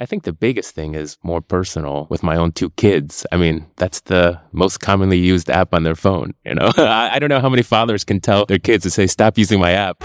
[0.00, 3.26] I think the biggest thing is more personal with my own two kids.
[3.32, 6.34] I mean, that's the most commonly used app on their phone.
[6.44, 9.36] You know, I don't know how many fathers can tell their kids to say, stop
[9.36, 9.98] using my app.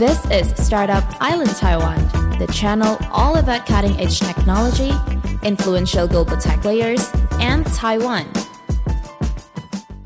[0.00, 2.08] This is Startup Island Taiwan,
[2.40, 4.90] the channel all about cutting edge technology,
[5.44, 8.28] influential global tech players, and Taiwan.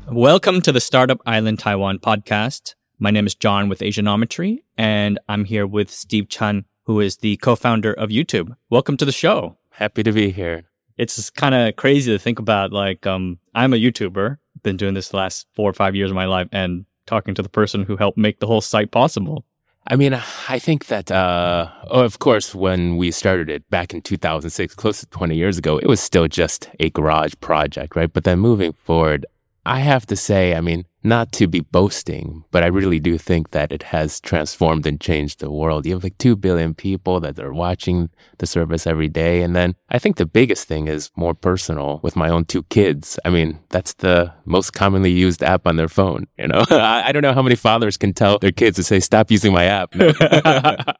[0.05, 2.75] Welcome to the Startup Island Taiwan podcast.
[3.03, 7.35] My name is John with Asianometry, and I'm here with Steve Chen, who is the
[7.37, 8.55] co-founder of YouTube.
[8.69, 9.57] Welcome to the show.
[9.71, 10.65] Happy to be here.
[10.99, 12.71] It's kind of crazy to think about.
[12.71, 16.15] Like, um, I'm a YouTuber, been doing this the last four or five years of
[16.15, 19.45] my life, and talking to the person who helped make the whole site possible.
[19.87, 20.13] I mean,
[20.47, 24.99] I think that, uh, oh, of course, when we started it back in 2006, close
[24.99, 28.13] to 20 years ago, it was still just a garage project, right?
[28.13, 29.25] But then moving forward,
[29.65, 33.51] I have to say, I mean, not to be boasting, but I really do think
[33.51, 35.85] that it has transformed and changed the world.
[35.85, 39.41] You have like 2 billion people that are watching the service every day.
[39.41, 43.19] And then I think the biggest thing is more personal with my own two kids.
[43.25, 46.27] I mean, that's the most commonly used app on their phone.
[46.37, 49.31] You know, I don't know how many fathers can tell their kids to say, stop
[49.31, 49.91] using my app.
[49.91, 50.13] do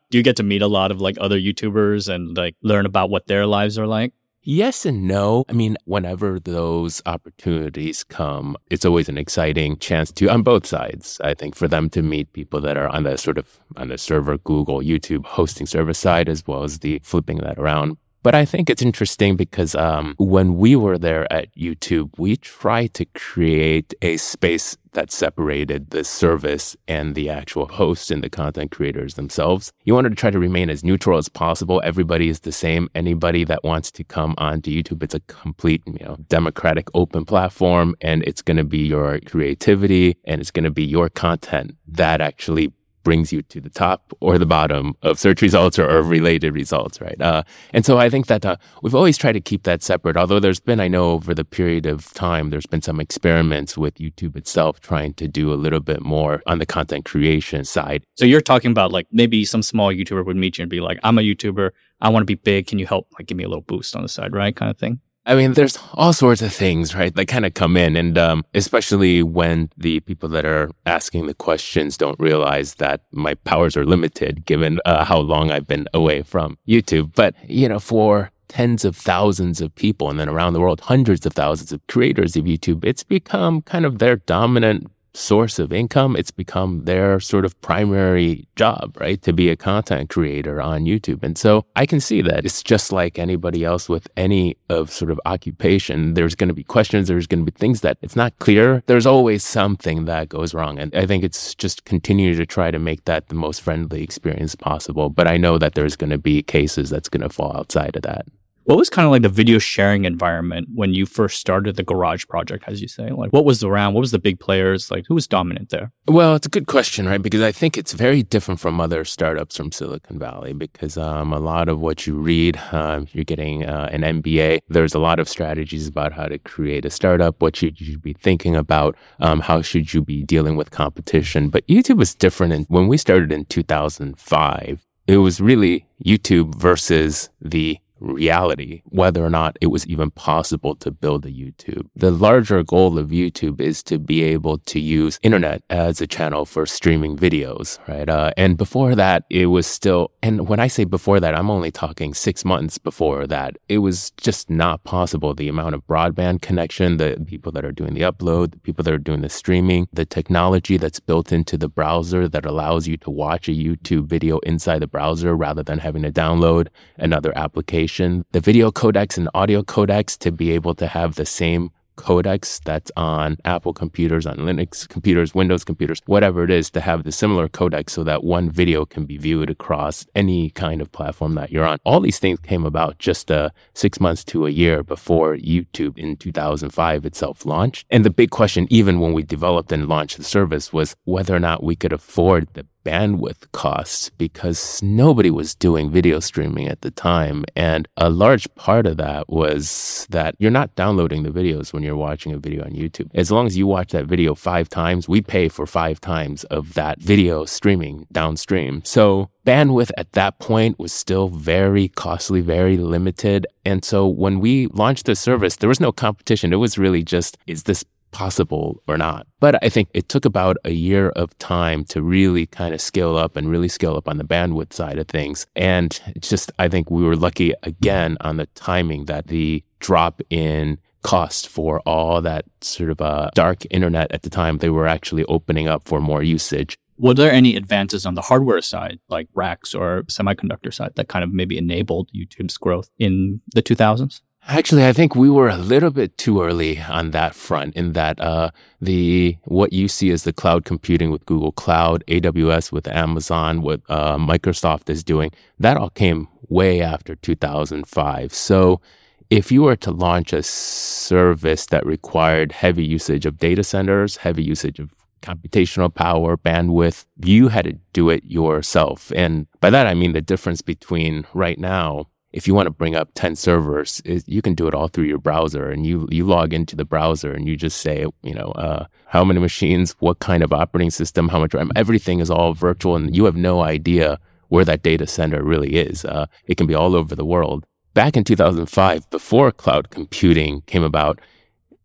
[0.12, 3.28] you get to meet a lot of like other YouTubers and like learn about what
[3.28, 4.14] their lives are like?
[4.44, 5.46] Yes and no.
[5.50, 11.22] I mean, whenever those opportunities come, it's always an exciting chance to, on both sides,
[11.24, 14.00] I think, for them to meet people that are on the sort of on the
[14.00, 17.98] server, Google, YouTube hosting service side, as well as the flipping that around.
[18.24, 22.94] But I think it's interesting because um, when we were there at YouTube, we tried
[22.96, 28.72] to create a space that separated the service and the actual host and the content
[28.72, 29.72] creators themselves.
[29.86, 31.82] You wanted to try to remain as neutral as possible.
[31.84, 32.90] Everybody is the same.
[32.94, 37.96] Anybody that wants to come onto YouTube, it's a complete, you know, democratic, open platform,
[38.02, 42.22] and it's going to be your creativity and it's going to be your content that
[42.22, 42.72] actually
[43.04, 47.02] brings you to the top or the bottom of search results or, or related results,
[47.02, 47.20] right?
[47.22, 50.18] Uh, and so I think that uh, we've always tried to keep that separate.
[50.18, 53.96] Although there's been, I know, over the period of time, there's been some experiments with
[53.96, 58.04] YouTube itself trying to do a little bit more on the content creation side.
[58.16, 61.00] So you're talking about like maybe some small YouTuber would meet you and be like,
[61.04, 61.72] "I'm a YouTuber.
[62.02, 62.68] I want to be big.
[62.68, 63.08] Can you help?
[63.18, 65.00] Like, give me a little boost on the side, right?" Kind of thing.
[65.26, 67.96] I mean, there's all sorts of things, right, that kind of come in.
[67.96, 73.36] And um, especially when the people that are asking the questions don't realize that my
[73.36, 77.14] powers are limited given uh, how long I've been away from YouTube.
[77.16, 81.26] But, you know, for tens of thousands of people and then around the world, hundreds
[81.26, 86.16] of thousands of creators of YouTube, it's become kind of their dominant source of income.
[86.16, 89.22] It's become their sort of primary job, right?
[89.24, 91.24] To be a content creator on YouTube.
[91.24, 95.12] And so I can see that it's just like anybody else with any of sort
[95.12, 96.14] of occupation.
[96.14, 97.08] There's going to be questions.
[97.08, 98.84] There's going to be things that it's not clear.
[98.88, 100.80] There's always something that goes wrong.
[100.80, 104.56] And I think it's just continue to try to make that the most friendly experience
[104.56, 105.10] possible.
[105.10, 108.04] But I know that there's going to be cases that's going to fall outside of
[108.04, 108.26] that.
[108.66, 112.28] What was kind of like the video sharing environment when you first started the garage
[112.28, 113.10] project, as you say?
[113.10, 113.96] Like, what was around?
[113.96, 114.92] What was the big players?
[114.92, 115.92] Like, who was dominant there?
[116.08, 117.22] Well, it's a good question, right?
[117.22, 121.40] Because I think it's very different from other startups from Silicon Valley because um, a
[121.40, 124.60] lot of what you read, um, you're getting uh, an MBA.
[124.70, 128.14] There's a lot of strategies about how to create a startup, what should you be
[128.14, 131.50] thinking about, um, how should you be dealing with competition.
[131.50, 132.54] But YouTube was different.
[132.54, 139.30] And when we started in 2005, it was really YouTube versus the reality, whether or
[139.30, 141.88] not it was even possible to build a YouTube.
[141.96, 146.46] The larger goal of YouTube is to be able to use internet as a channel
[146.46, 148.10] for streaming videos, right?
[148.10, 151.72] Uh, and before that, it was still, and when I say before that, I'm only
[151.72, 155.34] talking six months before that, it was just not possible.
[155.34, 158.94] The amount of broadband connection, the people that are doing the upload, the people that
[158.94, 163.12] are doing the streaming, the technology that's built into the browser that allows you to
[163.12, 166.68] watch a YouTube video inside the browser rather than having to download
[166.98, 171.72] another application the video codecs and audio codecs to be able to have the same
[171.98, 177.04] codecs that's on Apple computers, on Linux computers, Windows computers, whatever it is, to have
[177.04, 181.36] the similar codec so that one video can be viewed across any kind of platform
[181.36, 181.80] that you're on.
[181.84, 186.16] All these things came about just uh, six months to a year before YouTube in
[186.16, 187.86] 2005 itself launched.
[187.90, 191.40] And the big question, even when we developed and launched the service, was whether or
[191.40, 196.92] not we could afford the bandwidth costs because nobody was doing video streaming at the
[196.92, 197.46] time.
[197.56, 201.96] And a large part of that was that you're not downloading the videos when you're
[201.96, 203.10] watching a video on YouTube.
[203.14, 206.74] As long as you watch that video five times, we pay for five times of
[206.74, 208.82] that video streaming downstream.
[208.84, 213.48] So bandwidth at that point was still very costly, very limited.
[213.66, 216.54] And so when we launched the service, there was no competition.
[216.54, 219.28] It was really just, is this possible or not.
[219.40, 223.18] But I think it took about a year of time to really kind of scale
[223.18, 225.48] up and really scale up on the bandwidth side of things.
[225.56, 230.78] And just, I think we were lucky again on the timing that the drop in
[231.02, 235.26] cost for all that sort of uh, dark internet at the time, they were actually
[235.26, 236.78] opening up for more usage.
[236.98, 241.24] Were there any advances on the hardware side, like racks or semiconductor side, that kind
[241.24, 244.22] of maybe enabled YouTube's growth in the 2000s?
[244.48, 248.20] Actually, I think we were a little bit too early on that front in that
[248.20, 248.50] uh,
[248.82, 253.82] the what you see as the cloud computing with Google Cloud, AWS with Amazon, what
[253.88, 258.34] uh, Microsoft is doing, that all came way after 2005.
[258.34, 258.82] So
[259.30, 264.44] if you were to launch a service that required heavy usage of data centers, heavy
[264.44, 269.14] usage of computational power, bandwidth, you had to do it yourself.
[269.16, 272.96] And by that, I mean the difference between right now if you want to bring
[272.96, 276.26] up 10 servers, it, you can do it all through your browser and you, you
[276.26, 280.20] log into the browser and you just say, you know, uh, how many machines, what
[280.20, 283.62] kind of operating system, how much RAM, everything is all virtual and you have no
[283.62, 286.06] idea where that data center really is.
[286.06, 287.66] Uh, it can be all over the world.
[287.94, 291.20] Back in 2005, before cloud computing came about,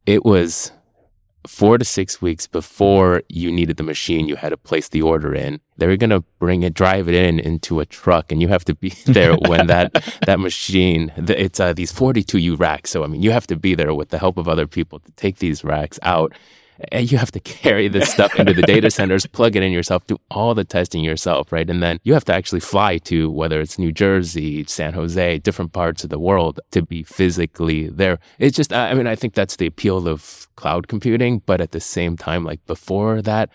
[0.05, 0.71] it was
[1.47, 5.35] four to six weeks before you needed the machine, you had to place the order
[5.35, 5.61] in.
[5.77, 8.65] They were going to bring it, drive it in into a truck, and you have
[8.67, 9.93] to be there when that
[10.27, 11.13] that machine.
[11.17, 14.19] It's uh, these 42U racks, so I mean, you have to be there with the
[14.19, 16.33] help of other people to take these racks out
[16.93, 20.07] and you have to carry this stuff into the data centers, plug it in yourself,
[20.07, 21.69] do all the testing yourself, right?
[21.69, 25.73] And then you have to actually fly to whether it's New Jersey, San Jose, different
[25.73, 28.19] parts of the world to be physically there.
[28.39, 31.81] It's just, I mean, I think that's the appeal of cloud computing, but at the
[31.81, 33.51] same time, like before that,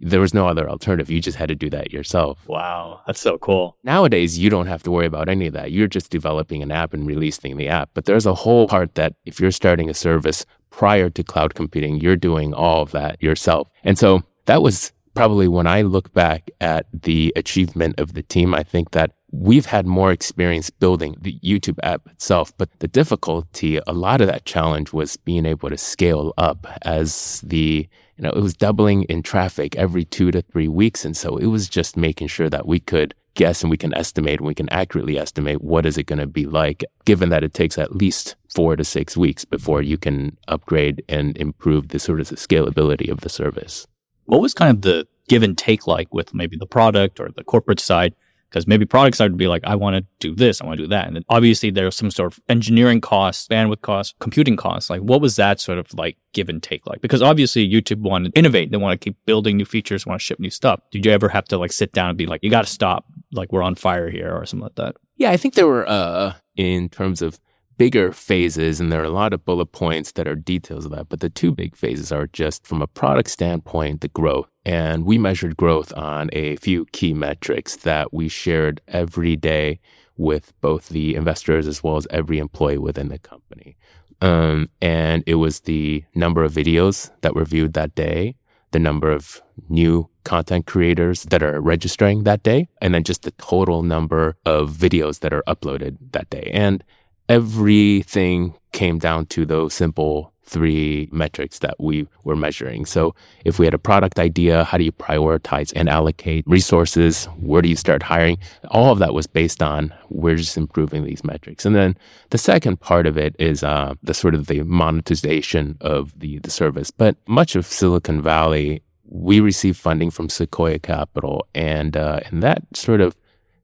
[0.00, 1.10] there was no other alternative.
[1.10, 2.46] You just had to do that yourself.
[2.46, 3.76] Wow, that's so cool.
[3.82, 5.72] Nowadays, you don't have to worry about any of that.
[5.72, 7.90] You're just developing an app and releasing the app.
[7.94, 12.00] But there's a whole part that if you're starting a service prior to cloud computing,
[12.00, 13.68] you're doing all of that yourself.
[13.84, 18.54] And so that was probably when I look back at the achievement of the team,
[18.54, 23.80] I think that we've had more experience building the YouTube app itself, but the difficulty,
[23.86, 28.30] a lot of that challenge was being able to scale up as the you know,
[28.30, 31.04] it was doubling in traffic every two to three weeks.
[31.04, 34.38] And so it was just making sure that we could guess and we can estimate
[34.38, 37.52] and we can accurately estimate what is it going to be like, given that it
[37.52, 42.20] takes at least four to six weeks before you can upgrade and improve the sort
[42.20, 43.86] of the scalability of the service.
[44.24, 47.44] What was kind of the give and take like with maybe the product or the
[47.44, 48.14] corporate side
[48.50, 50.84] because maybe product side would be like, I want to do this, I want to
[50.84, 51.06] do that.
[51.06, 54.90] And then obviously there's some sort of engineering costs, bandwidth costs, computing costs.
[54.90, 57.00] Like what was that sort of like give and take like?
[57.00, 58.70] Because obviously YouTube want to innovate.
[58.70, 60.80] They want to keep building new features, want to ship new stuff.
[60.90, 63.06] Did you ever have to like sit down and be like, you got to stop,
[63.32, 64.96] like we're on fire here or something like that?
[65.16, 67.38] Yeah, I think there were, uh, in terms of
[67.76, 71.08] bigger phases, and there are a lot of bullet points that are details of that.
[71.08, 74.48] But the two big phases are just from a product standpoint, the growth.
[74.64, 79.80] And we measured growth on a few key metrics that we shared every day
[80.16, 83.76] with both the investors as well as every employee within the company.
[84.20, 88.36] Um, and it was the number of videos that were viewed that day,
[88.70, 93.30] the number of new content creators that are registering that day, and then just the
[93.32, 96.50] total number of videos that are uploaded that day.
[96.52, 96.82] And
[97.28, 102.86] everything came down to those simple three metrics that we were measuring.
[102.86, 103.14] So
[103.44, 107.24] if we had a product idea, how do you prioritize and allocate resources?
[107.36, 108.38] Where do you start hiring?
[108.70, 111.66] All of that was based on we're just improving these metrics.
[111.66, 111.96] And then
[112.30, 116.50] the second part of it is uh, the sort of the monetization of the, the
[116.50, 116.90] service.
[116.92, 121.46] But much of Silicon Valley, we receive funding from Sequoia Capital.
[121.54, 123.16] And uh, in that sort of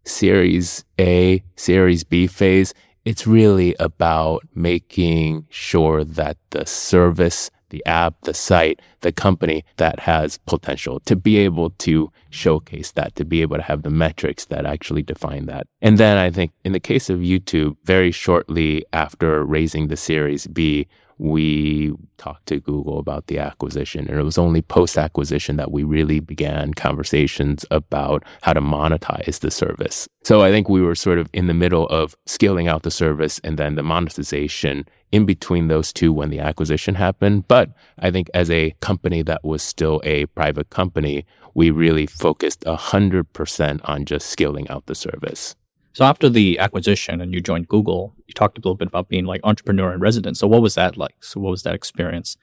[0.05, 8.15] Series A, Series B phase, it's really about making sure that the service, the app,
[8.23, 13.43] the site, the company that has potential to be able to showcase that, to be
[13.43, 15.67] able to have the metrics that actually define that.
[15.81, 20.47] And then I think in the case of YouTube, very shortly after raising the Series
[20.47, 20.87] B,
[21.19, 24.09] we talked to Google about the acquisition.
[24.09, 29.41] And it was only post acquisition that we really began conversations about how to monetize
[29.41, 30.09] the service.
[30.25, 33.41] So I think we were sort of in the middle of scaling out the service
[33.45, 37.47] and then the monetization in between those two when the acquisition happened.
[37.49, 42.63] But I think as a company that was still a private company, we really focused
[42.63, 45.55] 100% on just scaling out the service.
[45.93, 49.27] So after the acquisition and you joined Google, you talked a little bit about being
[49.27, 50.39] like entrepreneur in residence.
[50.39, 51.17] So what was that like?
[51.21, 52.37] So what was that experience?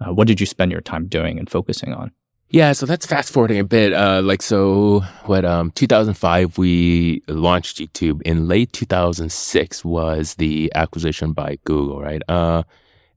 [0.00, 2.12] Uh, what did you spend your time doing and focusing on?
[2.50, 3.92] Yeah, so that's fast forwarding a bit.
[3.92, 8.22] Uh, like, so what, um, 2005, we launched YouTube.
[8.22, 12.22] In late 2006 was the acquisition by Google, right?
[12.28, 12.62] Uh,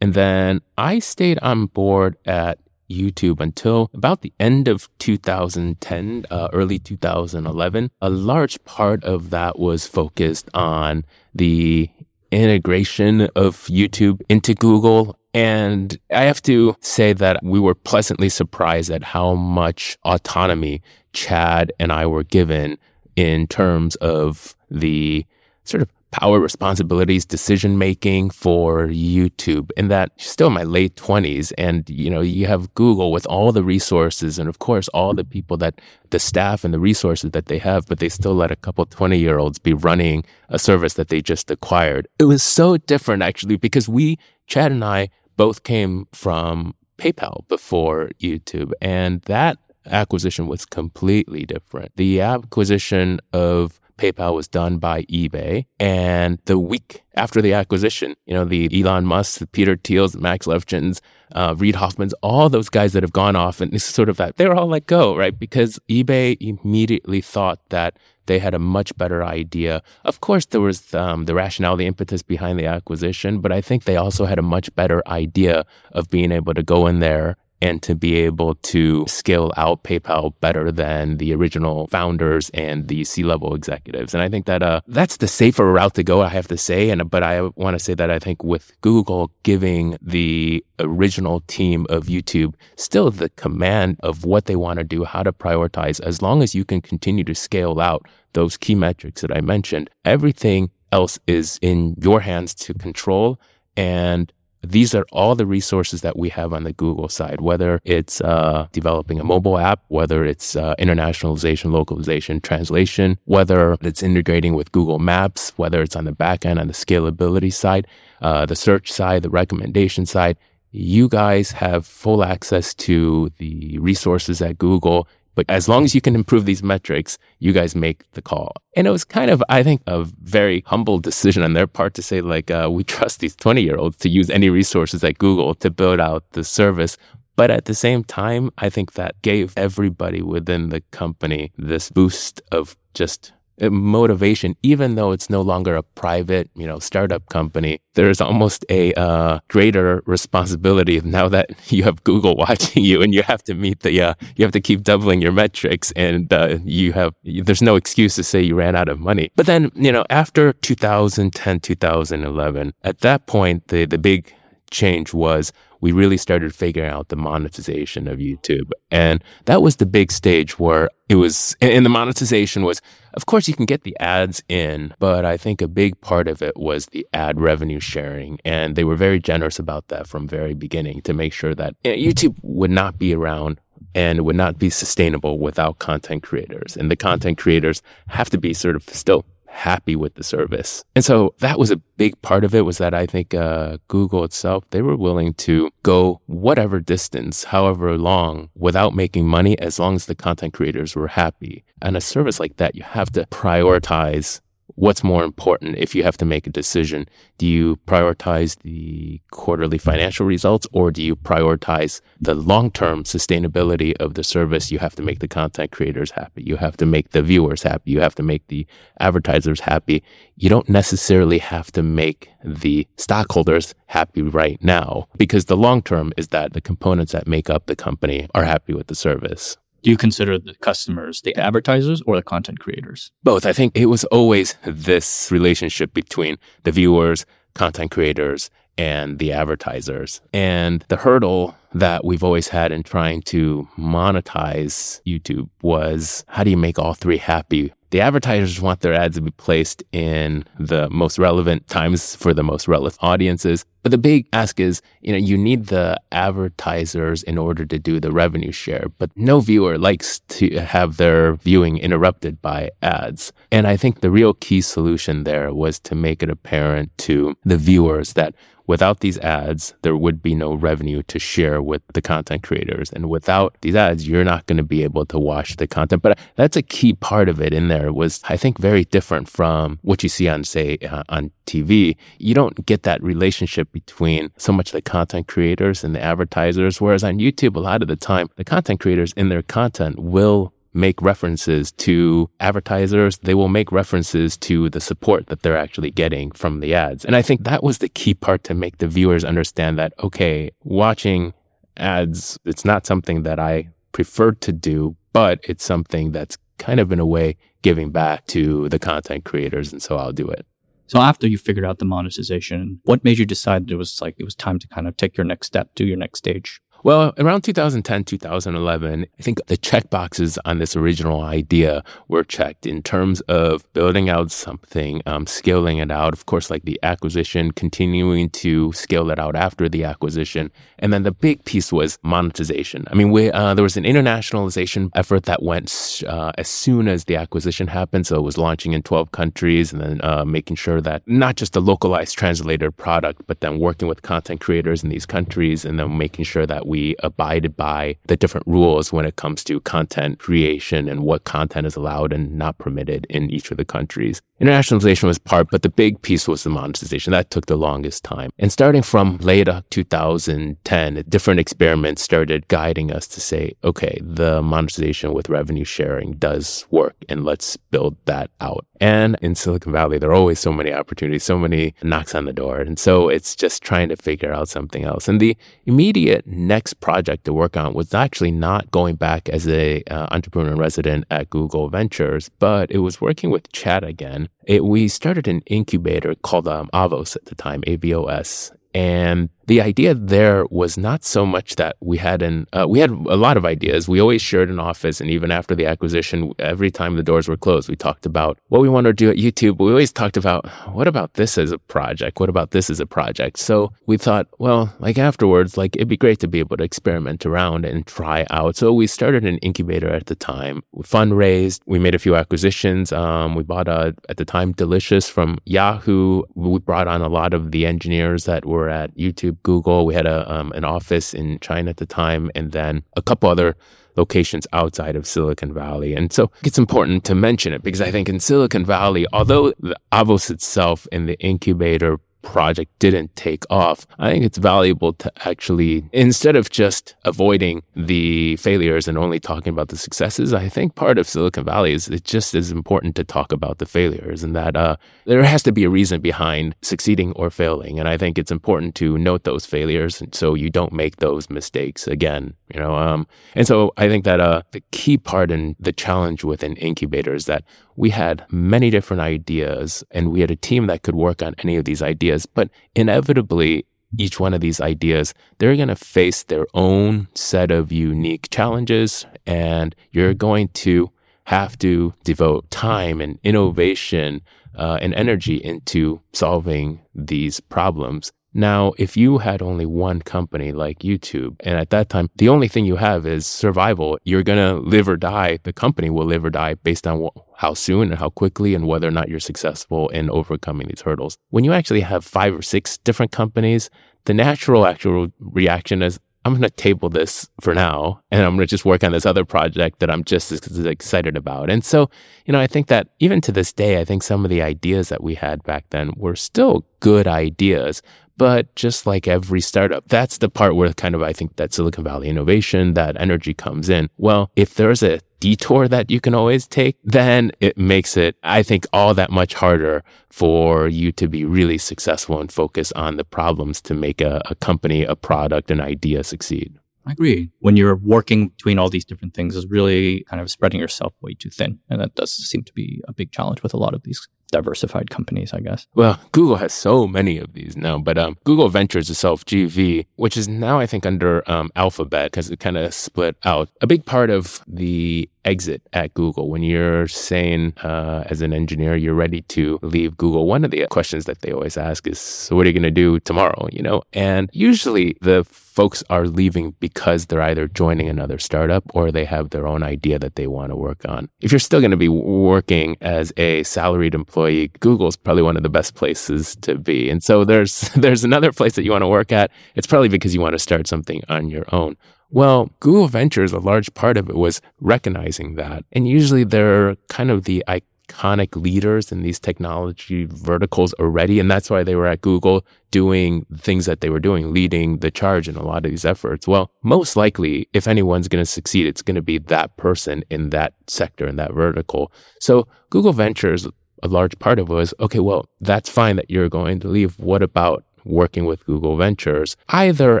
[0.02, 2.58] And then I stayed on board at
[2.92, 7.90] YouTube until about the end of 2010, uh, early 2011.
[8.00, 11.90] A large part of that was focused on the
[12.30, 15.16] integration of YouTube into Google.
[15.34, 20.82] And I have to say that we were pleasantly surprised at how much autonomy
[21.12, 22.78] Chad and I were given
[23.16, 25.26] in terms of the
[25.64, 29.70] sort of power, responsibilities, decision making for YouTube.
[29.76, 31.52] And that still in my late twenties.
[31.52, 35.24] And, you know, you have Google with all the resources and of course all the
[35.24, 38.56] people that the staff and the resources that they have, but they still let a
[38.56, 42.06] couple 20 year olds be running a service that they just acquired.
[42.18, 48.10] It was so different actually because we, Chad and I, both came from PayPal before
[48.20, 51.92] YouTube and that acquisition was completely different.
[51.96, 55.66] The acquisition of PayPal was done by eBay.
[55.78, 60.46] And the week after the acquisition, you know, the Elon Musk, the Peter Thiels, Max
[60.46, 61.00] Levchins,
[61.34, 64.36] uh, Reid Hoffman's, all those guys that have gone off and it's sort of that
[64.36, 65.38] they're all let go, right?
[65.38, 69.82] Because eBay immediately thought that they had a much better idea.
[70.04, 73.84] Of course, there was um, the rationale, the impetus behind the acquisition, but I think
[73.84, 77.80] they also had a much better idea of being able to go in there and
[77.80, 83.54] to be able to scale out PayPal better than the original founders and the C-level
[83.54, 84.14] executives.
[84.14, 86.90] And I think that uh, that's the safer route to go, I have to say.
[86.90, 91.86] And but I want to say that I think with Google giving the original team
[91.88, 96.20] of YouTube still the command of what they want to do, how to prioritize, as
[96.20, 100.70] long as you can continue to scale out those key metrics that I mentioned, everything
[100.90, 103.38] else is in your hands to control
[103.76, 108.20] and these are all the resources that we have on the Google side, whether it's
[108.20, 114.70] uh, developing a mobile app, whether it's uh, internationalization, localization, translation, whether it's integrating with
[114.70, 117.86] Google Maps, whether it's on the back end, on the scalability side,
[118.20, 120.36] uh, the search side, the recommendation side.
[120.70, 126.00] You guys have full access to the resources at Google but as long as you
[126.00, 128.52] can improve these metrics, you guys make the call.
[128.76, 132.02] And it was kind of, I think, a very humble decision on their part to
[132.02, 135.54] say, like, uh, we trust these 20 year olds to use any resources at Google
[135.56, 136.96] to build out the service.
[137.34, 142.42] But at the same time, I think that gave everybody within the company this boost
[142.52, 143.32] of just
[143.70, 147.80] motivation, even though it's no longer a private, you know, startup company.
[147.94, 153.22] There's almost a uh, greater responsibility now that you have Google watching you, and you
[153.22, 156.92] have to meet the, uh, you have to keep doubling your metrics, and uh, you
[156.92, 159.30] have, there's no excuse to say you ran out of money.
[159.36, 164.32] But then, you know, after 2010, 2011, at that point, the the big
[164.70, 165.52] change was
[165.82, 168.70] we really started figuring out the monetization of YouTube.
[168.90, 172.80] And that was the big stage where it was, and the monetization was,
[173.14, 176.42] of course, you can get the ads in, but I think a big part of
[176.42, 178.38] it was the ad revenue sharing.
[178.44, 182.36] And they were very generous about that from very beginning to make sure that YouTube
[182.42, 183.60] would not be around
[183.94, 186.76] and would not be sustainable without content creators.
[186.76, 190.84] And the content creators have to be sort of still happy with the service.
[190.94, 194.24] And so that was a big part of it was that I think uh, Google
[194.24, 199.94] itself, they were willing to go whatever distance, however long, without making money, as long
[199.94, 201.64] as the content creators were happy.
[201.80, 204.40] And a service like that, you have to prioritize
[204.74, 207.08] what's more important if you have to make a decision?
[207.38, 213.94] Do you prioritize the quarterly financial results or do you prioritize the long term sustainability
[213.96, 214.70] of the service?
[214.70, 216.42] You have to make the content creators happy.
[216.44, 217.90] You have to make the viewers happy.
[217.90, 218.66] You have to make the
[219.00, 220.02] advertisers happy.
[220.36, 226.12] You don't necessarily have to make the stockholders happy right now because the long term
[226.16, 229.90] is that the components that make up the company are happy with the service do
[229.90, 233.10] you consider the customers the advertisers or the content creators?
[233.22, 233.46] Both.
[233.46, 240.20] I think it was always this relationship between the viewers, content creators, and the advertisers.
[240.32, 246.50] And the hurdle that we've always had in trying to monetize YouTube was how do
[246.50, 250.88] you make all three happy the advertisers want their ads to be placed in the
[250.88, 253.66] most relevant times for the most relevant audiences.
[253.82, 258.00] But the big ask is, you know, you need the advertisers in order to do
[258.00, 263.30] the revenue share, but no viewer likes to have their viewing interrupted by ads.
[263.50, 267.58] And I think the real key solution there was to make it apparent to the
[267.58, 268.34] viewers that
[268.66, 272.90] Without these ads, there would be no revenue to share with the content creators.
[272.92, 276.02] And without these ads, you're not going to be able to watch the content.
[276.02, 279.78] But that's a key part of it in there was, I think, very different from
[279.82, 281.96] what you see on, say, uh, on TV.
[282.18, 286.80] You don't get that relationship between so much the content creators and the advertisers.
[286.80, 290.52] Whereas on YouTube, a lot of the time, the content creators in their content will
[290.74, 293.18] make references to advertisers.
[293.18, 297.04] They will make references to the support that they're actually getting from the ads.
[297.04, 300.50] And I think that was the key part to make the viewers understand that, okay,
[300.64, 301.34] watching
[301.76, 306.92] ads, it's not something that I prefer to do, but it's something that's kind of
[306.92, 309.72] in a way giving back to the content creators.
[309.72, 310.46] And so I'll do it.
[310.86, 314.24] So after you figured out the monetization, what made you decide it was like it
[314.24, 316.60] was time to kind of take your next step, do your next stage?
[316.84, 322.82] Well, around 2010, 2011, I think the checkboxes on this original idea were checked in
[322.82, 326.12] terms of building out something, um, scaling it out.
[326.12, 330.50] Of course, like the acquisition, continuing to scale it out after the acquisition.
[330.80, 332.84] And then the big piece was monetization.
[332.90, 337.04] I mean, we, uh, there was an internationalization effort that went uh, as soon as
[337.04, 338.08] the acquisition happened.
[338.08, 341.54] So it was launching in 12 countries and then uh, making sure that not just
[341.54, 345.96] a localized translated product, but then working with content creators in these countries and then
[345.96, 350.88] making sure that we abided by the different rules when it comes to content creation
[350.88, 354.22] and what content is allowed and not permitted in each of the countries.
[354.40, 357.10] Internationalization was part, but the big piece was the monetization.
[357.10, 358.30] That took the longest time.
[358.38, 365.12] And starting from late 2010, different experiments started guiding us to say, okay, the monetization
[365.12, 368.64] with revenue sharing does work and let's build that out.
[368.82, 372.32] And in Silicon Valley, there are always so many opportunities, so many knocks on the
[372.32, 372.58] door.
[372.58, 375.06] And so it's just trying to figure out something else.
[375.06, 375.36] And the
[375.66, 380.56] immediate next project to work on was actually not going back as a uh, entrepreneur
[380.56, 384.28] resident at Google Ventures, but it was working with Chad again.
[384.48, 388.50] It, we started an incubator called um, Avos at the time, AVOS.
[388.74, 392.90] And the idea there was not so much that we had an uh, we had
[392.90, 393.88] a lot of ideas.
[393.88, 397.36] We always shared an office, and even after the acquisition, every time the doors were
[397.36, 399.58] closed, we talked about what we want to do at YouTube.
[399.58, 402.20] We always talked about what about this as a project?
[402.20, 403.38] What about this as a project?
[403.38, 407.26] So we thought, well, like afterwards, like it'd be great to be able to experiment
[407.26, 408.56] around and try out.
[408.56, 410.62] So we started an incubator at the time.
[410.72, 411.60] We fundraised.
[411.66, 412.92] We made a few acquisitions.
[412.92, 416.22] Um, we bought a, at the time Delicious from Yahoo.
[416.34, 419.86] We brought on a lot of the engineers that were at YouTube Google.
[419.86, 423.28] We had a um, an office in China at the time, and then a couple
[423.28, 423.56] other
[423.96, 425.94] locations outside of Silicon Valley.
[425.94, 429.76] And so it's important to mention it because I think in Silicon Valley, although the
[429.92, 435.88] Avos itself and the incubator project didn't take off, I think it's valuable to actually,
[435.92, 440.98] instead of just avoiding the failures and only talking about the successes, I think part
[440.98, 444.56] of Silicon Valley is it's just as important to talk about the failures and that
[444.56, 447.78] uh, there has to be a reason behind succeeding or failing.
[447.78, 451.86] And I think it's important to note those failures so you don't make those mistakes
[451.86, 452.74] again, you know.
[452.74, 456.56] Um, and so I think that uh, the key part and the challenge with an
[456.56, 457.44] incubator is that
[457.76, 461.56] we had many different ideas and we had a team that could work on any
[461.56, 462.26] of these ideas.
[462.26, 463.66] But inevitably,
[463.98, 469.06] each one of these ideas, they're going to face their own set of unique challenges
[469.26, 470.90] and you're going to
[471.24, 474.22] have to devote time and innovation
[474.56, 478.12] uh, and energy into solving these problems.
[478.34, 482.48] Now, if you had only one company like YouTube, and at that time, the only
[482.48, 485.38] thing you have is survival, you're going to live or die.
[485.42, 488.88] The company will live or die based on how soon and how quickly and whether
[488.88, 491.18] or not you're successful in overcoming these hurdles.
[491.30, 493.68] When you actually have five or six different companies,
[494.06, 498.46] the natural actual reaction is, I'm going to table this for now and I'm going
[498.46, 501.50] to just work on this other project that I'm just as excited about.
[501.50, 501.90] And so,
[502.26, 504.88] you know, I think that even to this day, I think some of the ideas
[504.88, 507.82] that we had back then were still good ideas,
[508.16, 511.84] but just like every startup, that's the part where kind of I think that Silicon
[511.84, 513.88] Valley innovation, that energy comes in.
[513.96, 518.42] Well, if there's a detour that you can always take, then it makes it, I
[518.42, 523.04] think, all that much harder for you to be really successful and focus on the
[523.04, 526.58] problems to make a, a company, a product, an idea succeed.
[526.84, 527.30] I agree.
[527.38, 531.14] When you're working between all these different things, is really kind of spreading yourself way
[531.14, 531.60] too thin.
[531.70, 534.90] And that does seem to be a big challenge with a lot of these diversified
[534.90, 535.68] companies, I guess.
[535.74, 540.16] Well, Google has so many of these now, but um, Google Ventures itself, GV, which
[540.16, 543.48] is now I think under um, Alphabet because it kind of split out.
[543.60, 548.74] A big part of the exit at Google when you're saying uh, as an engineer
[548.74, 550.26] you're ready to leave Google.
[550.26, 552.82] One of the questions that they always ask is, "So what are you going to
[552.86, 558.18] do tomorrow?" You know, and usually the folks are leaving because they're either joining another
[558.18, 561.10] startup or they have their own idea that they want to work on.
[561.20, 564.21] If you're still going to be working as a salaried employee,
[564.60, 566.90] Google's probably one of the best places to be.
[566.90, 569.30] And so there's there's another place that you want to work at.
[569.54, 571.76] It's probably because you want to start something on your own.
[572.10, 575.64] Well, Google Ventures, a large part of it was recognizing that.
[575.72, 581.18] And usually they're kind of the iconic leaders in these technology verticals already.
[581.20, 584.90] And that's why they were at Google doing things that they were doing, leading the
[584.90, 586.28] charge in a lot of these efforts.
[586.28, 590.30] Well, most likely, if anyone's going to succeed, it's going to be that person in
[590.30, 591.90] that sector, in that vertical.
[592.20, 593.48] So Google Ventures,
[593.82, 596.98] a large part of it was, okay, well, that's fine that you're going to leave.
[596.98, 600.00] What about working with Google Ventures, either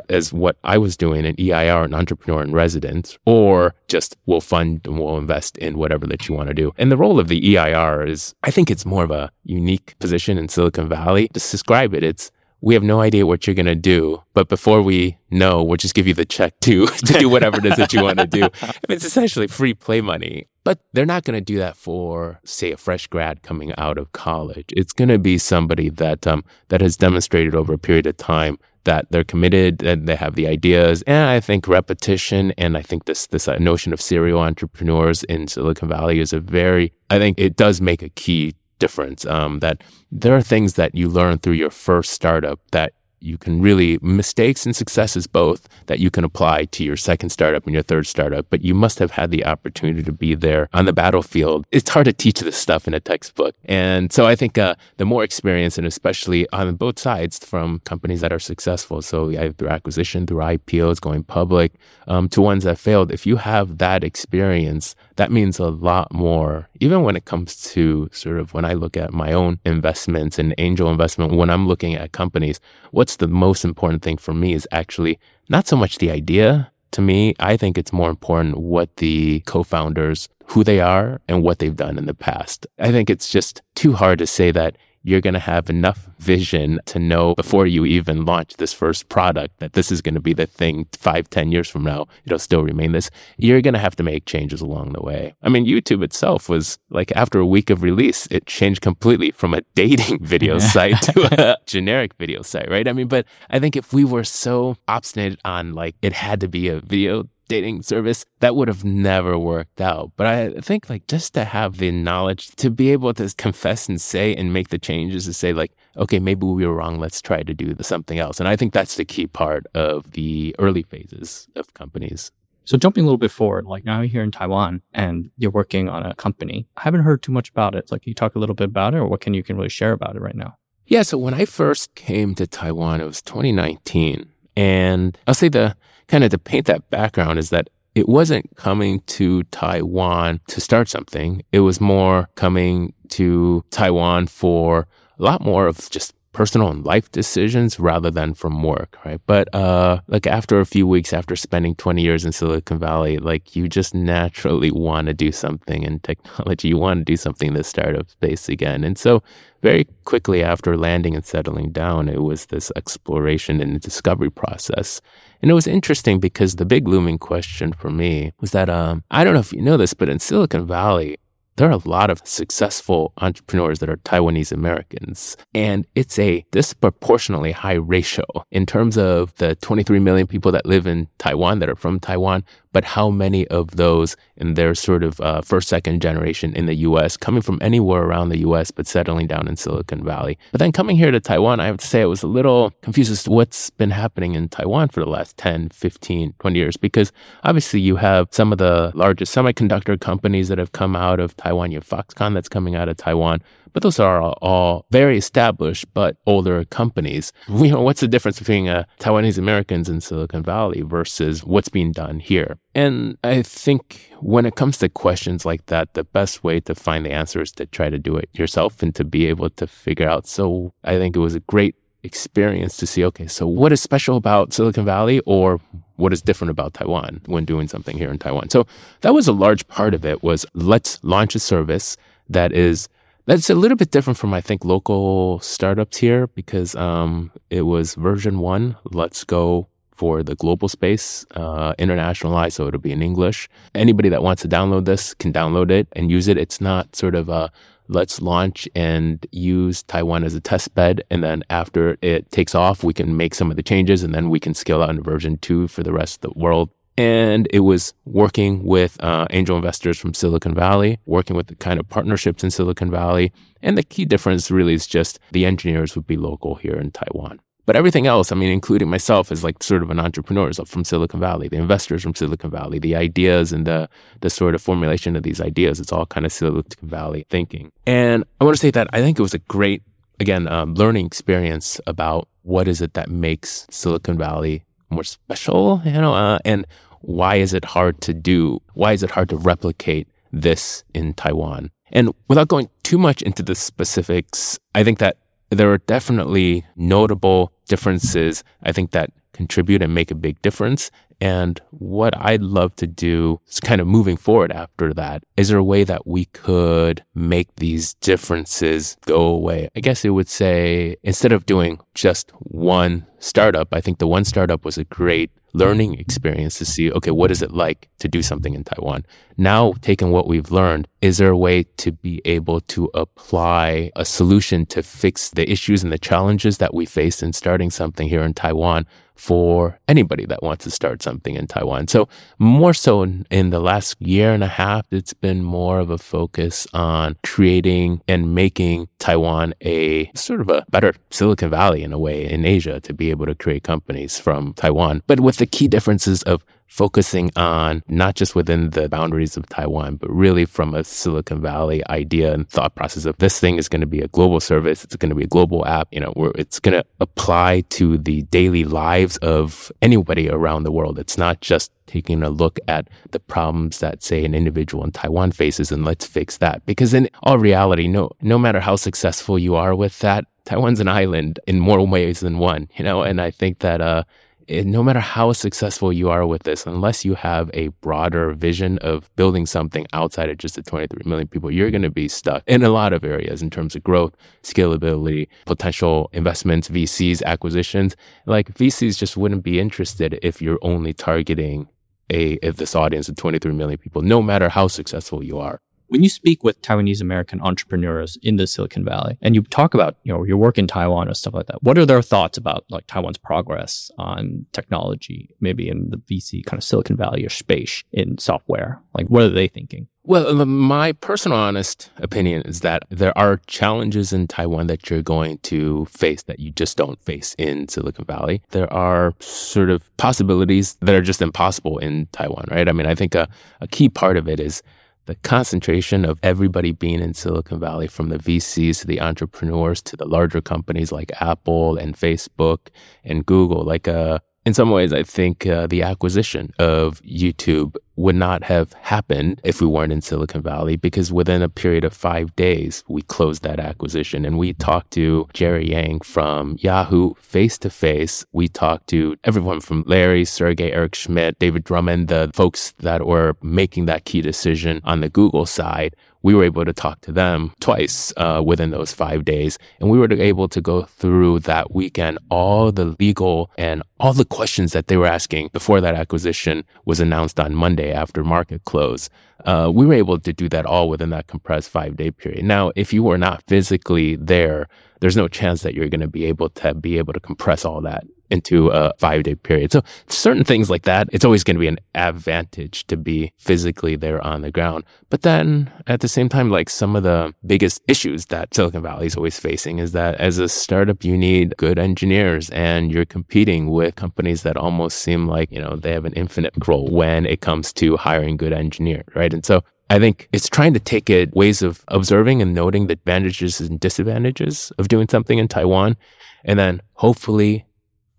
[0.08, 4.82] as what I was doing an EIR, an entrepreneur in residence, or just we'll fund
[4.84, 6.72] and we'll invest in whatever that you want to do.
[6.78, 10.38] And the role of the EIR is, I think it's more of a unique position
[10.38, 11.28] in Silicon Valley.
[11.28, 12.30] To describe it, it's
[12.62, 15.94] we have no idea what you're going to do, but before we know, we'll just
[15.94, 18.44] give you the check to, to do whatever it is that you want to do.
[18.44, 20.46] I mean, it's essentially free play money.
[20.64, 24.12] But they're not going to do that for, say, a fresh grad coming out of
[24.12, 24.66] college.
[24.76, 28.60] It's going to be somebody that um, that has demonstrated over a period of time
[28.84, 31.02] that they're committed and they have the ideas.
[31.02, 35.48] And I think repetition and I think this this uh, notion of serial entrepreneurs in
[35.48, 39.24] Silicon Valley is a very I think it does make a key difference.
[39.26, 39.76] Um, that
[40.10, 44.66] there are things that you learn through your first startup that you can really mistakes
[44.66, 48.46] and successes both that you can apply to your second startup and your third startup
[48.50, 51.66] but you must have had the opportunity to be there on the battlefield.
[51.70, 53.54] It's hard to teach this stuff in a textbook.
[53.64, 58.20] And so i think uh, the more experience and especially on both sides from companies
[58.20, 61.72] that are successful so either through acquisition through ipos going public
[62.06, 66.68] um, to ones that failed if you have that experience that means a lot more,
[66.80, 70.54] even when it comes to sort of when I look at my own investments and
[70.58, 74.68] angel investment, when I'm looking at companies, what's the most important thing for me is
[74.72, 76.70] actually not so much the idea.
[76.92, 81.42] To me, I think it's more important what the co founders, who they are and
[81.42, 82.66] what they've done in the past.
[82.78, 86.80] I think it's just too hard to say that you're going to have enough vision
[86.86, 90.32] to know before you even launch this first product that this is going to be
[90.32, 92.06] the thing five, ten years from now.
[92.24, 93.10] It'll still remain this.
[93.36, 95.34] You're going to have to make changes along the way.
[95.42, 99.54] I mean, YouTube itself was like after a week of release, it changed completely from
[99.54, 102.86] a dating video site to a generic video site, right?
[102.86, 106.48] I mean, but I think if we were so obstinate on like it had to
[106.48, 110.12] be a video dating service, that would have never worked out.
[110.16, 114.00] But I think like just to have the knowledge to be able to confess and
[114.00, 116.98] say and make the changes to say like, okay, maybe we were wrong.
[116.98, 118.40] Let's try to do something else.
[118.40, 122.32] And I think that's the key part of the early phases of companies.
[122.64, 125.88] So jumping a little bit forward, like now you're here in Taiwan and you're working
[125.90, 126.66] on a company.
[126.78, 127.92] I haven't heard too much about it.
[127.92, 129.68] Like, can you talk a little bit about it or what can you can really
[129.68, 130.56] share about it right now?
[130.86, 131.02] Yeah.
[131.02, 134.31] So when I first came to Taiwan, it was 2019.
[134.56, 135.76] And I'll say the
[136.08, 140.88] kind of to paint that background is that it wasn't coming to Taiwan to start
[140.88, 141.42] something.
[141.52, 144.86] It was more coming to Taiwan for
[145.18, 149.20] a lot more of just personal and life decisions rather than from work, right?
[149.26, 153.54] But uh like after a few weeks after spending 20 years in Silicon Valley, like
[153.54, 156.68] you just naturally want to do something in technology.
[156.72, 158.82] You want to do something in the startup space again.
[158.82, 159.22] And so
[159.62, 165.00] very quickly after landing and settling down, it was this exploration and discovery process.
[165.40, 169.22] And it was interesting because the big looming question for me was that um, I
[169.22, 171.16] don't know if you know this, but in Silicon Valley,
[171.56, 175.36] there are a lot of successful entrepreneurs that are Taiwanese Americans.
[175.54, 180.86] And it's a disproportionately high ratio in terms of the 23 million people that live
[180.86, 185.20] in Taiwan that are from Taiwan but how many of those in their sort of
[185.20, 189.26] uh, first, second generation in the US, coming from anywhere around the US, but settling
[189.26, 190.38] down in Silicon Valley.
[190.50, 193.12] But then coming here to Taiwan, I have to say I was a little confused
[193.12, 197.12] as to what's been happening in Taiwan for the last 10, 15, 20 years, because
[197.44, 201.70] obviously you have some of the largest semiconductor companies that have come out of Taiwan.
[201.70, 203.42] You have Foxconn that's coming out of Taiwan.
[203.72, 207.32] But those are all very established but older companies.
[207.62, 211.92] You know, what's the difference between uh, Taiwanese Americans in Silicon Valley versus what's being
[211.92, 212.58] done here?
[212.74, 217.04] And I think when it comes to questions like that, the best way to find
[217.04, 220.08] the answer is to try to do it yourself and to be able to figure
[220.08, 220.26] out.
[220.26, 224.16] So I think it was a great experience to see, okay, so what is special
[224.16, 225.60] about Silicon Valley or
[225.96, 228.48] what is different about Taiwan when doing something here in Taiwan?
[228.48, 228.66] So
[229.02, 231.96] that was a large part of it was let's launch a service
[232.28, 232.88] that is
[233.26, 237.94] that's a little bit different from I think local startups here because um, it was
[237.94, 238.76] version one.
[238.84, 243.48] Let's go for the global space, uh, internationalized, so it'll be in English.
[243.74, 246.38] Anybody that wants to download this can download it and use it.
[246.38, 247.52] It's not sort of a
[247.88, 251.02] let's launch and use Taiwan as a test bed.
[251.10, 254.30] And then after it takes off, we can make some of the changes and then
[254.30, 256.70] we can scale out into version two for the rest of the world.
[256.98, 261.80] And it was working with uh, angel investors from Silicon Valley, working with the kind
[261.80, 263.32] of partnerships in Silicon Valley.
[263.62, 267.40] And the key difference really is just the engineers would be local here in Taiwan.
[267.64, 270.84] But everything else, I mean, including myself, is like sort of an entrepreneur is from
[270.84, 273.88] Silicon Valley, the investors from Silicon Valley, the ideas and the
[274.20, 275.78] the sort of formulation of these ideas.
[275.78, 277.70] It's all kind of Silicon Valley thinking.
[277.86, 279.82] And I want to say that I think it was a great,
[280.18, 285.92] again, um, learning experience about what is it that makes Silicon Valley more special, you
[285.92, 286.66] know, uh, and
[287.00, 288.60] why is it hard to do?
[288.74, 291.70] Why is it hard to replicate this in Taiwan?
[291.92, 295.16] And without going too much into the specifics, I think that
[295.54, 300.90] there are definitely notable differences, I think, that contribute and make a big difference.
[301.22, 305.22] And what I'd love to do is kind of moving forward after that.
[305.36, 309.68] Is there a way that we could make these differences go away?
[309.76, 314.24] I guess it would say instead of doing just one startup, I think the one
[314.24, 318.20] startup was a great learning experience to see, okay, what is it like to do
[318.20, 319.06] something in Taiwan?
[319.36, 324.04] Now, taking what we've learned, is there a way to be able to apply a
[324.04, 328.22] solution to fix the issues and the challenges that we face in starting something here
[328.22, 328.86] in Taiwan
[329.22, 331.86] for anybody that wants to start something in Taiwan.
[331.86, 332.08] So
[332.40, 336.66] more so in, the last year and a half, it's been more of a focus
[336.74, 342.28] on creating and making Taiwan a sort of a better Silicon Valley in a way
[342.28, 346.24] in Asia to be able to create companies from Taiwan, but with the key differences
[346.24, 351.42] of focusing on not just within the boundaries of Taiwan, but really from a Silicon
[351.42, 354.82] Valley idea and thought process of this thing is going to be a global service.
[354.82, 357.98] It's going to be a global app, you know, where it's going to apply to
[357.98, 360.98] the daily lives of anybody around the world.
[360.98, 365.32] It's not just taking a look at the problems that say an individual in Taiwan
[365.32, 366.64] faces and let's fix that.
[366.64, 370.88] Because in all reality, no, no matter how successful you are with that, Taiwan's an
[370.88, 374.04] island in more ways than one, you know, and I think that, uh,
[374.48, 379.14] no matter how successful you are with this, unless you have a broader vision of
[379.16, 382.62] building something outside of just the 23 million people, you're going to be stuck in
[382.62, 387.96] a lot of areas in terms of growth, scalability, potential investments, VCs, acquisitions.
[388.26, 391.68] Like VCs just wouldn't be interested if you're only targeting
[392.10, 395.60] a if this audience of 23 million people, no matter how successful you are
[395.92, 399.98] when you speak with Taiwanese American entrepreneurs in the Silicon Valley and you talk about,
[400.04, 402.64] you know, your work in Taiwan or stuff like that, what are their thoughts about
[402.70, 407.84] like Taiwan's progress on technology, maybe in the VC kind of Silicon Valley or space
[407.92, 408.80] in software?
[408.94, 409.86] Like, what are they thinking?
[410.04, 415.02] Well, um, my personal honest opinion is that there are challenges in Taiwan that you're
[415.02, 418.40] going to face that you just don't face in Silicon Valley.
[418.50, 422.66] There are sort of possibilities that are just impossible in Taiwan, right?
[422.66, 423.28] I mean, I think a,
[423.60, 424.62] a key part of it is
[425.06, 429.96] the concentration of everybody being in Silicon Valley, from the VCs to the entrepreneurs to
[429.96, 432.68] the larger companies like Apple and Facebook
[433.04, 438.16] and Google, like uh, in some ways, I think uh, the acquisition of YouTube would
[438.16, 442.34] not have happened if we weren't in Silicon Valley because within a period of five
[442.34, 444.24] days, we closed that acquisition.
[444.24, 447.14] And we talked to Jerry Yang from Yahoo!
[447.14, 448.24] Face to face.
[448.32, 453.36] We talked to everyone from Larry, Sergey, Eric Schmidt, David Drummond, the folks that were
[453.42, 457.52] making that key decision on the Google side we were able to talk to them
[457.60, 459.58] twice uh, within those five days.
[459.80, 464.24] And we were able to go through that weekend all the legal and all the
[464.24, 469.10] questions that they were asking before that acquisition was announced on Monday after market close.
[469.44, 472.44] Uh, we were able to do that all within that compressed five day period.
[472.44, 474.68] Now, if you were not physically there,
[475.00, 477.80] there's no chance that you're going to be able to be able to compress all
[477.80, 479.70] that into a five day period.
[479.70, 483.94] So certain things like that, it's always going to be an advantage to be physically
[483.94, 484.84] there on the ground.
[485.10, 489.06] But then at the same time, like some of the biggest issues that Silicon Valley
[489.06, 493.70] is always facing is that as a startup, you need good engineers and you're competing
[493.70, 497.40] with companies that almost seem like, you know, they have an infinite role when it
[497.42, 499.32] comes to hiring good engineers, right?
[499.32, 502.94] And so I think it's trying to take it ways of observing and noting the
[502.94, 505.98] advantages and disadvantages of doing something in Taiwan.
[506.46, 507.66] And then hopefully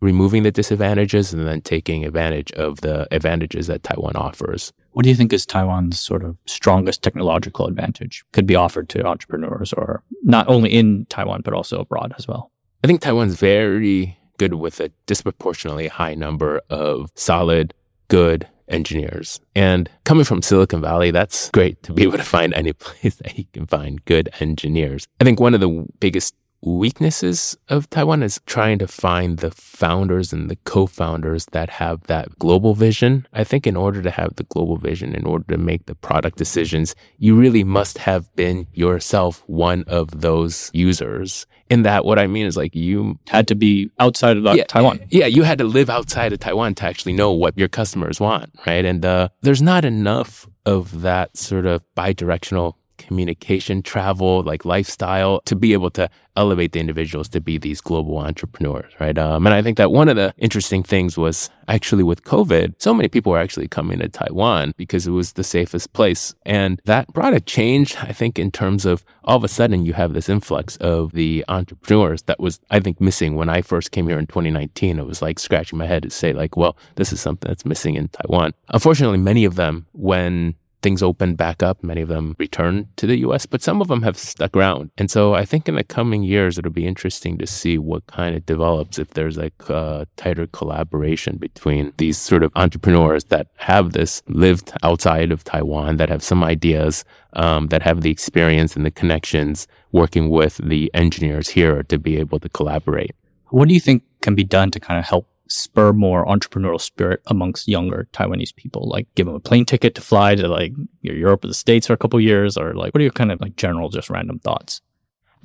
[0.04, 4.74] removing the disadvantages and then taking advantage of the advantages that Taiwan offers.
[4.92, 9.06] What do you think is Taiwan's sort of strongest technological advantage could be offered to
[9.06, 12.52] entrepreneurs or not only in Taiwan, but also abroad as well?
[12.84, 17.74] I think Taiwan's very good with a disproportionately high number of solid,
[18.10, 19.40] good engineers.
[19.56, 23.38] And coming from Silicon Valley, that's great to be able to find any place that
[23.38, 25.08] you can find good engineers.
[25.22, 26.36] I think one of the biggest
[26.66, 32.40] weaknesses of Taiwan is trying to find the founders and the co-founders that have that
[32.40, 33.28] global vision.
[33.34, 36.38] I think in order to have the global vision, in order to make the product
[36.38, 41.46] decisions, you really must have been yourself one of those users.
[41.70, 45.00] In that, what I mean is like you had to be outside of yeah, Taiwan.
[45.10, 48.52] Yeah, you had to live outside of Taiwan to actually know what your customers want,
[48.68, 48.86] right?
[48.86, 52.78] And uh, there's not enough of that sort of bi-directional
[53.14, 58.18] communication, travel, like lifestyle to be able to elevate the individuals to be these global
[58.18, 59.20] entrepreneurs, right?
[59.20, 62.92] Um, and I think that one of the interesting things was actually with COVID, so
[62.92, 66.34] many people were actually coming to Taiwan because it was the safest place.
[66.44, 69.94] And that brought a change, I think, in terms of all of a sudden you
[69.94, 74.08] have this influx of the entrepreneurs that was, I think, missing when I first came
[74.08, 74.98] here in 2019.
[74.98, 77.94] It was like scratching my head to say, like, well, this is something that's missing
[77.94, 78.54] in Taiwan.
[78.70, 81.84] Unfortunately, many of them, when things opened back up.
[81.84, 84.92] Many of them returned to the US, but some of them have stuck around.
[84.98, 88.36] And so I think in the coming years, it'll be interesting to see what kind
[88.36, 93.94] of develops if there's like a tighter collaboration between these sort of entrepreneurs that have
[93.94, 98.86] this lived outside of Taiwan, that have some ideas, um, that have the experience and
[98.86, 103.16] the connections working with the engineers here to be able to collaborate.
[103.50, 107.22] What do you think can be done to kind of help spur more entrepreneurial spirit
[107.28, 108.88] amongst younger Taiwanese people?
[108.88, 111.94] Like give them a plane ticket to fly to like Europe or the States for
[111.94, 114.82] a couple years or like what are your kind of like general just random thoughts?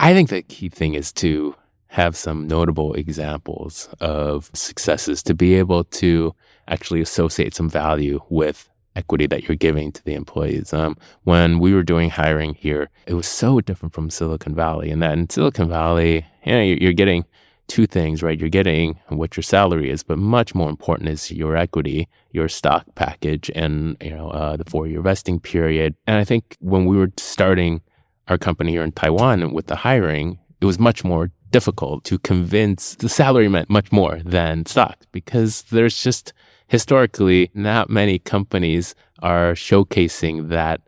[0.00, 1.56] I think the key thing is to
[1.88, 6.34] have some notable examples of successes to be able to
[6.68, 10.72] actually associate some value with equity that you're giving to the employees.
[10.74, 14.90] Um, when we were doing hiring here, it was so different from Silicon Valley.
[14.90, 17.24] And that in Silicon Valley, you know, you're, you're getting
[17.68, 18.38] two things, right?
[18.38, 22.86] You're getting what your salary is, but much more important is your equity, your stock
[22.94, 25.94] package, and you know uh, the four-year vesting period.
[26.06, 27.82] And I think when we were starting
[28.26, 32.94] our company here in Taiwan with the hiring, it was much more difficult to convince
[32.96, 36.32] the salary meant much more than stock because there's just
[36.66, 40.80] historically not many companies are showcasing that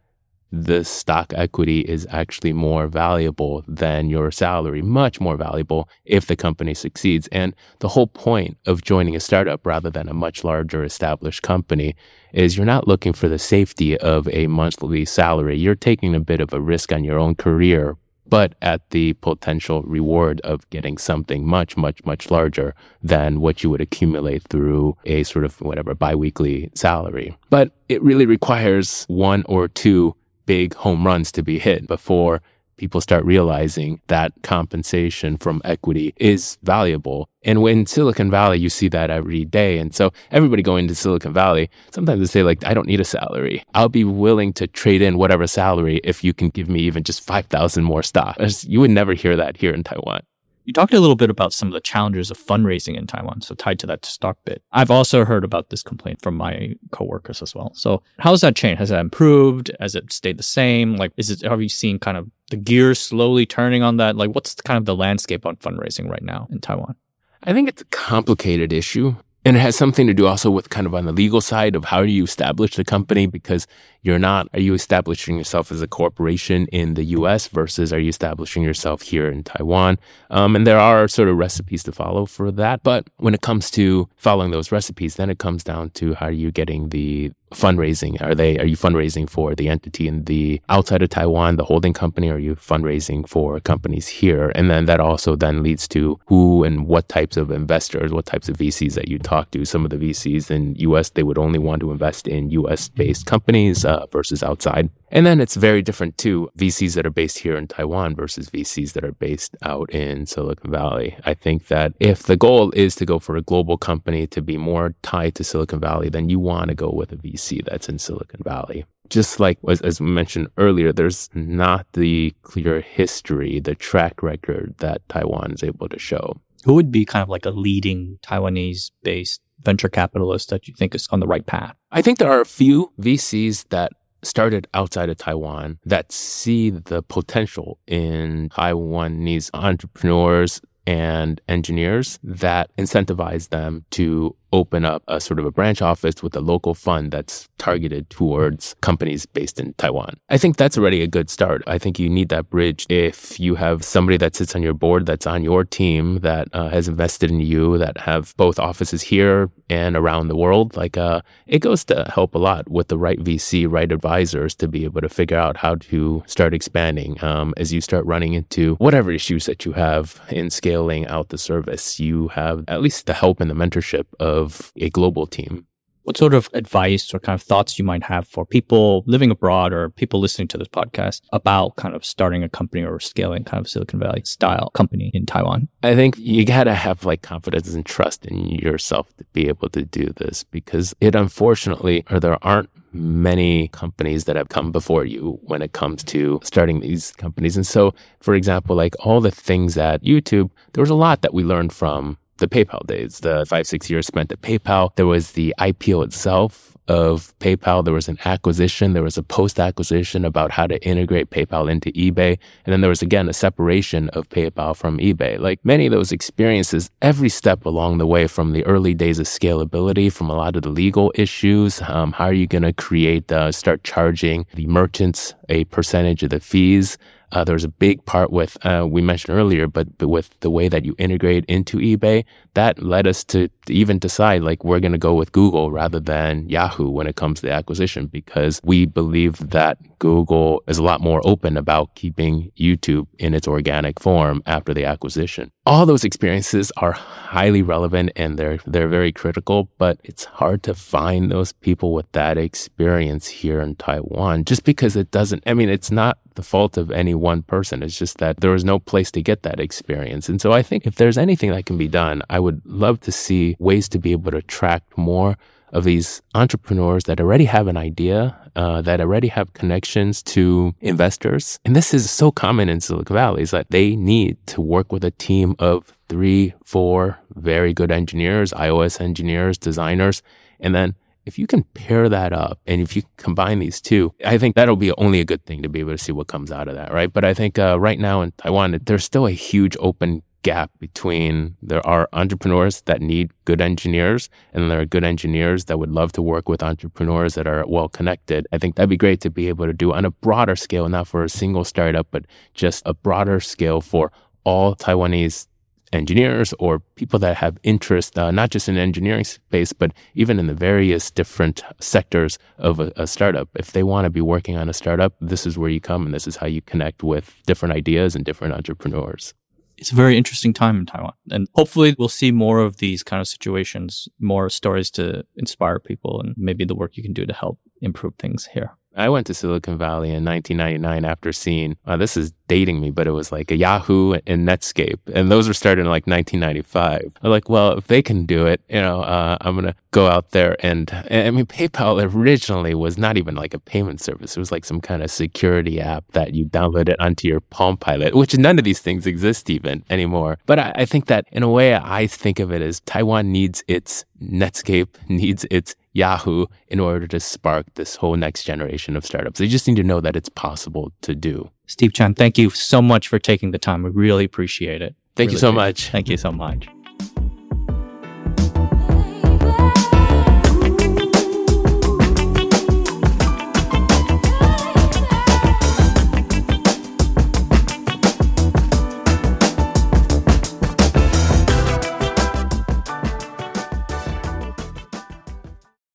[0.52, 6.36] the stock equity is actually more valuable than your salary, much more valuable if the
[6.36, 7.28] company succeeds.
[7.28, 11.94] And the whole point of joining a startup rather than a much larger established company
[12.32, 15.56] is you're not looking for the safety of a monthly salary.
[15.56, 19.82] You're taking a bit of a risk on your own career, but at the potential
[19.82, 25.24] reward of getting something much, much, much larger than what you would accumulate through a
[25.24, 27.36] sort of whatever biweekly salary.
[27.50, 30.14] But it really requires one or two
[30.46, 32.42] big home runs to be hit before
[32.80, 37.28] people start realizing that compensation from equity is valuable.
[37.42, 39.76] And when Silicon Valley, you see that every day.
[39.76, 43.04] And so everybody going to Silicon Valley, sometimes they say like, I don't need a
[43.04, 43.62] salary.
[43.74, 47.22] I'll be willing to trade in whatever salary if you can give me even just
[47.22, 48.38] 5,000 more stock.
[48.62, 50.22] You would never hear that here in Taiwan.
[50.64, 53.54] You talked a little bit about some of the challenges of fundraising in Taiwan, so
[53.54, 54.62] tied to that stock bit.
[54.72, 57.72] I've also heard about this complaint from my coworkers as well.
[57.74, 58.78] So how has that changed?
[58.78, 59.70] Has that improved?
[59.80, 60.96] Has it stayed the same?
[60.96, 64.16] Like, is it, have you seen kind of the gears slowly turning on that?
[64.16, 66.94] Like, what's kind of the landscape on fundraising right now in Taiwan?
[67.42, 69.16] I think it's a complicated issue.
[69.42, 71.86] And it has something to do also with kind of on the legal side of
[71.86, 73.66] how do you establish the company because
[74.02, 78.08] you're not, are you establishing yourself as a corporation in the US versus are you
[78.08, 79.98] establishing yourself here in Taiwan?
[80.30, 82.82] Um, and there are sort of recipes to follow for that.
[82.82, 86.30] But when it comes to following those recipes, then it comes down to how are
[86.32, 88.20] you getting the fundraising?
[88.22, 91.92] Are they, are you fundraising for the entity in the outside of Taiwan, the holding
[91.92, 92.30] company?
[92.30, 94.52] Are you fundraising for companies here?
[94.54, 98.48] And then that also then leads to who and what types of investors, what types
[98.48, 99.64] of VCs that you talk to.
[99.64, 103.26] Some of the VCs in US, they would only want to invest in US based
[103.26, 104.88] companies uh, versus outside.
[105.10, 106.48] And then it's very different too.
[106.56, 110.70] VCs that are based here in Taiwan versus VCs that are based out in Silicon
[110.70, 111.16] Valley.
[111.24, 114.56] I think that if the goal is to go for a global company to be
[114.56, 117.98] more tied to Silicon Valley, then you want to go with a VC that's in
[117.98, 118.84] Silicon Valley.
[119.08, 125.02] Just like as, as mentioned earlier, there's not the clear history, the track record that
[125.08, 126.36] Taiwan is able to show.
[126.64, 130.94] Who would be kind of like a leading Taiwanese based venture capitalist that you think
[130.94, 131.74] is on the right path?
[131.90, 133.92] I think there are a few VCs that
[134.22, 143.48] started outside of Taiwan that see the potential in Taiwanese entrepreneurs and engineers that incentivize
[143.50, 147.48] them to open up a sort of a branch office with a local fund that's
[147.58, 150.16] targeted towards companies based in Taiwan.
[150.28, 151.62] I think that's already a good start.
[151.66, 155.06] I think you need that bridge if you have somebody that sits on your board
[155.06, 159.50] that's on your team that uh, has invested in you that have both offices here
[159.68, 160.76] and around the world.
[160.76, 164.68] Like uh, it goes to help a lot with the right VC, right advisors to
[164.68, 168.74] be able to figure out how to start expanding um, as you start running into
[168.76, 172.00] whatever issues that you have in scaling out the service.
[172.00, 175.66] You have at least the help and the mentorship of of a global team.
[176.02, 179.72] What sort of advice or kind of thoughts you might have for people living abroad
[179.72, 183.60] or people listening to this podcast about kind of starting a company or scaling kind
[183.60, 185.68] of Silicon Valley style company in Taiwan?
[185.82, 189.68] I think you got to have like confidence and trust in yourself to be able
[189.68, 195.04] to do this because it unfortunately, or there aren't many companies that have come before
[195.04, 197.56] you when it comes to starting these companies.
[197.56, 201.34] And so, for example, like all the things at YouTube, there was a lot that
[201.34, 204.94] we learned from the PayPal days, the five, six years spent at PayPal.
[204.96, 207.84] There was the IPO itself of PayPal.
[207.84, 208.94] There was an acquisition.
[208.94, 212.36] There was a post acquisition about how to integrate PayPal into eBay.
[212.64, 215.38] And then there was again a separation of PayPal from eBay.
[215.38, 219.26] Like many of those experiences, every step along the way from the early days of
[219.26, 223.30] scalability, from a lot of the legal issues, um, how are you going to create,
[223.30, 226.98] uh, start charging the merchants a percentage of the fees?
[227.32, 230.68] Uh, there's a big part with uh, we mentioned earlier, but, but with the way
[230.68, 232.24] that you integrate into eBay,
[232.54, 236.00] that led us to, to even decide like we're going to go with Google rather
[236.00, 240.82] than Yahoo when it comes to the acquisition because we believe that Google is a
[240.82, 245.52] lot more open about keeping YouTube in its organic form after the acquisition.
[245.66, 250.74] All those experiences are highly relevant and they're they're very critical, but it's hard to
[250.74, 255.68] find those people with that experience here in Taiwan just because it doesn't I mean
[255.68, 257.82] it's not the fault of any one person.
[257.82, 260.30] It's just that there was no place to get that experience.
[260.30, 263.12] And so I think if there's anything that can be done, I would love to
[263.12, 265.36] see ways to be able to attract more
[265.72, 271.58] of these entrepreneurs that already have an idea, uh, that already have connections to investors.
[271.64, 275.04] And this is so common in Silicon Valley is that they need to work with
[275.04, 280.22] a team of three, four very good engineers, iOS engineers, designers,
[280.58, 280.94] and then
[281.26, 284.76] if you can pair that up and if you combine these two, I think that'll
[284.76, 286.92] be only a good thing to be able to see what comes out of that,
[286.92, 287.12] right?
[287.12, 291.56] But I think uh, right now in Taiwan, there's still a huge open gap between
[291.62, 296.12] there are entrepreneurs that need good engineers and there are good engineers that would love
[296.12, 298.46] to work with entrepreneurs that are well connected.
[298.52, 301.08] I think that'd be great to be able to do on a broader scale, not
[301.08, 302.24] for a single startup, but
[302.54, 304.12] just a broader scale for
[304.44, 305.46] all Taiwanese
[305.92, 310.46] engineers or people that have interest, uh, not just in engineering space, but even in
[310.46, 313.48] the various different sectors of a, a startup.
[313.56, 316.14] If they want to be working on a startup, this is where you come and
[316.14, 319.34] this is how you connect with different ideas and different entrepreneurs
[319.80, 321.14] it's a very interesting time in Taiwan.
[321.30, 326.20] And hopefully we'll see more of these kind of situations, more stories to inspire people
[326.20, 328.76] and maybe the work you can do to help improve things here.
[328.96, 333.06] I went to Silicon Valley in 1999 after seeing, uh, this is dating me, but
[333.06, 334.98] it was like a Yahoo and Netscape.
[335.14, 337.12] And those were started in like 1995.
[337.22, 340.08] I'm like, well, if they can do it, you know, uh, I'm going to go
[340.08, 340.56] out there.
[340.58, 344.36] And, and I mean, PayPal originally was not even like a payment service.
[344.36, 348.16] It was like some kind of security app that you downloaded onto your Palm Pilot,
[348.16, 350.38] which none of these things exist even anymore.
[350.46, 353.62] But I, I think that in a way, I think of it as Taiwan needs
[353.68, 359.38] its Netscape needs its Yahoo in order to spark this whole next generation of startups.
[359.38, 361.50] They just need to know that it's possible to do.
[361.66, 363.82] Steve Chen, thank you so much for taking the time.
[363.82, 364.94] We really appreciate it.
[365.16, 365.88] Thank really you so much.
[365.90, 366.68] Thank you so much.